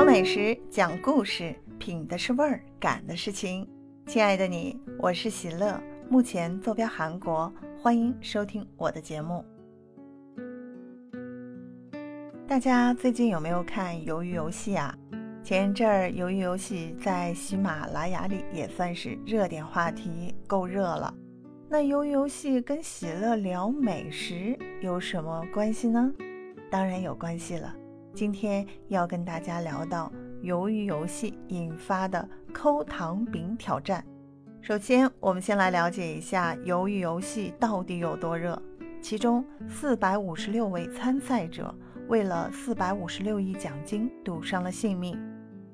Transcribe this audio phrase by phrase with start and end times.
[0.00, 3.68] 聊美食，讲故事，品的是味儿，感的是情。
[4.06, 5.78] 亲爱的你，我是喜乐，
[6.08, 9.44] 目前坐标韩国，欢迎收听我的节目。
[12.48, 14.96] 大家最近有没有看《鱿鱼游戏》啊？
[15.44, 21.12] 前一阵儿《鱿鱼游戏》在喜马拉雅里也算是热点话题，够热了。
[21.68, 26.10] 那《鱿鱼游戏》跟喜乐聊美食有什么关系呢？
[26.70, 27.76] 当然有关系了。
[28.20, 34.04] 今天要跟大家聊到鱿鱼游戏引发的抠糖饼挑战。
[34.60, 38.62] 首先，我们先来了解一下鱿鱼游戏到底有多热。
[39.00, 41.74] 其中，四百五十六位参赛者
[42.08, 45.18] 为了四百五十六亿奖金赌上了性命。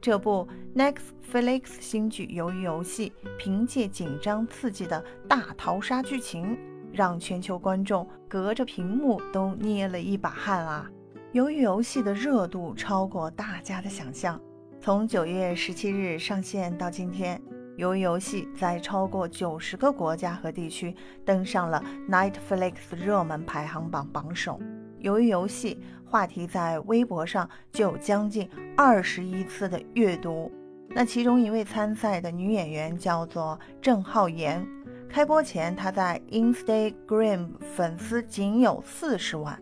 [0.00, 6.56] 这部 Netflix 新剧《鱿鱼游戏》凭借紧张刺激的大逃杀剧情，
[6.90, 10.90] 让全球观众隔着屏幕都捏了一把汗啊！
[11.32, 14.40] 由于游戏的热度超过大家的想象，
[14.80, 17.40] 从九月十七日上线到今天，
[17.76, 20.92] 由于游戏在超过九十个国家和地区
[21.24, 24.60] 登上了 Netflix 热门排行榜榜首。
[24.98, 30.50] 由于游戏话题在微博上就有将近二十亿次的阅读。
[30.88, 34.66] 那其中一位参赛的女演员叫做郑浩妍，
[35.08, 39.56] 开播前她在 Instagram 粉丝仅有四十万。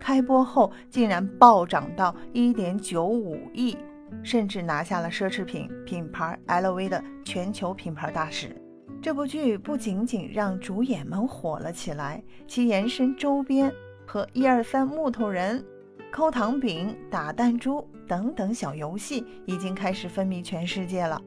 [0.00, 3.76] 开播后竟然暴涨到一点九五亿，
[4.22, 8.56] 甚至拿下了奢侈品品牌 LV 的全球品牌大使。
[9.02, 13.72] 这部剧不仅仅让主演们火了起来，其延伸周边
[14.06, 15.64] 和一二三木头人、
[16.10, 21.20] 抠糖饼、打弹珠等等小游戏已经开始风靡全世界了。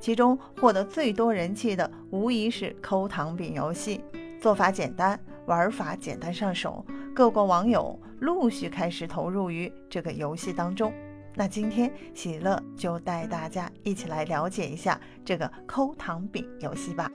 [0.00, 4.00] 其中获得最多人气的无疑是抠糖饼游戏，
[4.40, 5.20] 做法简单，
[5.50, 6.86] 玩法简单上手。
[7.12, 10.92] 各国网友陆续开始投入于这个游戏当中。
[11.34, 17.10] 那今天喜乐就带大家一起来了解一下这个抠糖饼游戏吧。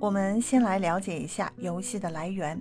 [0.00, 2.58] 我们先来了解一下游戏的来源。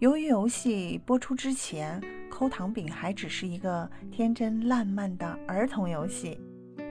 [0.00, 1.98] 由于游戏播出之前，
[2.30, 6.38] 抠糖饼还只是一个天真烂漫的儿童游戏。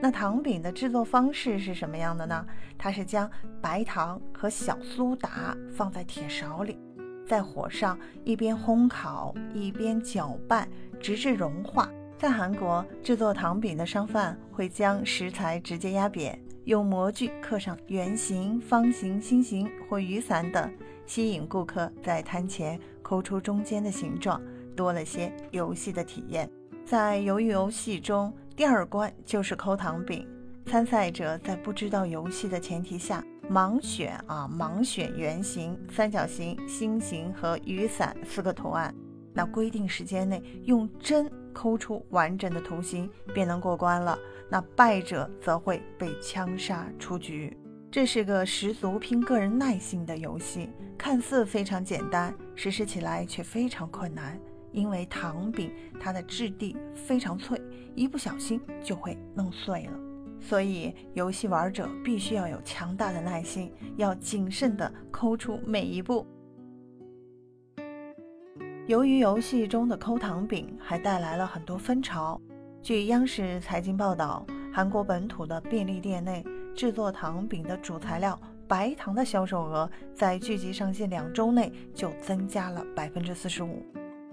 [0.04, 2.46] 那糖饼的制作方式是什么样的呢？
[2.76, 3.30] 它是将
[3.62, 6.78] 白糖和小苏打放在铁勺里。
[7.26, 10.68] 在火上一边烘烤一边搅拌，
[11.00, 11.88] 直至融化。
[12.18, 20.70] 在韩国，制作糖饼的商贩会将食材直接压扁，用模具刻上圆形、方形、心形或雨伞等，
[21.06, 24.38] 吸引顾客在摊前抠出中间的形状，
[24.76, 26.46] 多了些游戏的体验。
[26.84, 30.28] 在鱿鱼游戏中，第二关就是抠糖饼。
[30.66, 33.24] 参赛者在不知道游戏的前提下。
[33.50, 38.94] 盲选啊，盲选圆形、三角形、心形和雨伞四个图案。
[39.34, 44.18] 那规定时间内用针抠出完整的图形，便能过关了。
[44.50, 47.54] 那败者则会被枪杀出局。
[47.90, 54.38] 这是个十足拼个人耐心的游戏，看似非常简单，实施起来却非常困难。
[54.74, 57.58] 因为糖饼它的质地非常脆，
[57.94, 59.92] 一不小心就会弄碎了。
[60.40, 66.26] 所以，游戏玩者必须要有强大的耐心，要谨慎地抠出每一步。
[68.86, 72.38] 由于游戏中的抠糖饼还带来了很多风潮。
[72.82, 83.82] 据央视财经报道，韩国本土的便利店内制作糖饼的主材料白糖的销售额，在剧集上线两周内就增加了百分之四十五，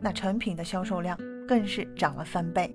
[0.01, 1.17] 那成品的销售量
[1.47, 2.73] 更是涨了三倍。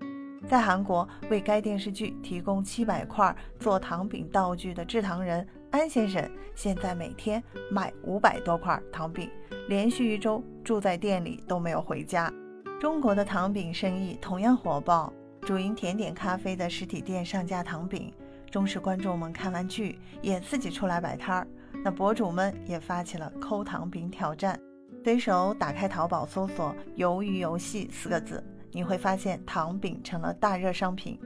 [0.49, 9.29] 在韩国为该电视剧提供七百块做糖饼道具的制糖人安先生，现在每天卖五百多块糖饼，
[9.69, 12.33] 连续一周住在店里都没有回家。
[12.79, 18.13] 中国的糖饼生意同样火爆，主营甜点咖啡的实体店上架糖饼，
[18.49, 21.47] 忠实观众们看完剧也自己出来摆摊儿。
[21.83, 24.61] 那博主们也发起了抠糖饼挑战，
[25.07, 28.43] 随手打开淘宝搜索“鱿鱼游戏”四个字。
[28.73, 31.17] 你会发现糖饼成了大热商品，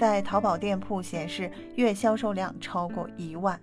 [0.00, 3.60] 在淘宝店铺显示月销售量超过一万。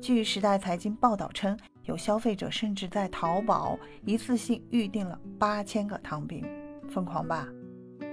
[0.00, 6.46] 据时代财经报道称，有消费者甚至在淘宝一次性预订了八千个糖饼，
[6.88, 7.48] 疯狂吧？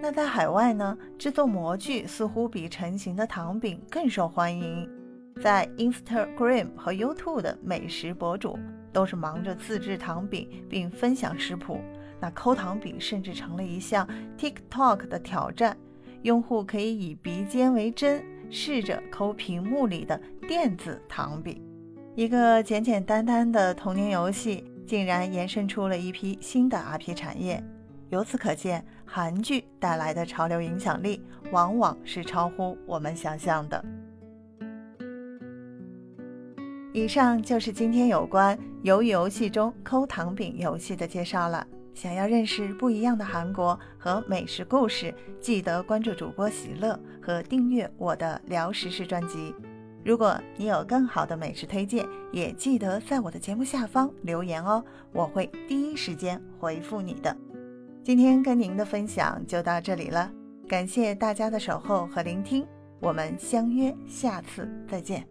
[0.01, 0.97] 那在海外呢？
[1.19, 4.89] 制作模具似乎比成型的糖饼更受欢迎。
[5.39, 8.57] 在 Instagram 和 YouTube 的美食博主
[8.93, 11.81] 都是忙着自制糖饼并分享食谱。
[12.21, 14.07] 那抠糖饼甚至成了一项
[14.37, 15.75] TikTok 的挑战，
[16.21, 20.17] 用户可以以鼻尖为针，试着抠屏幕里的
[20.47, 21.61] 电子糖饼。
[22.15, 27.61] 一个简简单单的童年游戏，竟然延伸出了一批新的 IP 产业。
[28.09, 33.83] 由此可见，韩剧带来的潮流影响力往往是超乎我们想象的。
[36.93, 41.65] 以上就是今天有关鱿鱼游戏中抠糖饼游戏的介绍了。
[41.95, 49.53] 想要认识不一样的韩国和美食故事，记得关注主播喜乐和订阅我的聊时事专辑。
[50.03, 57.35] 如果你有更好的美食推荐，也记得在我的节目下方留言哦，我会第一时间回复你的。
[58.03, 60.31] 今天跟您的分享就到这里了，
[60.67, 62.67] 感谢大家的守候和聆听，
[62.99, 65.25] 我们相约下次再见。